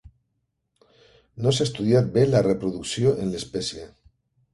No 1.45 1.53
s'ha 1.55 1.67
estudiat 1.69 2.09
bé 2.15 2.23
la 2.31 2.41
reproducció 2.47 3.13
en 3.27 3.31
l'espècie. 3.35 3.85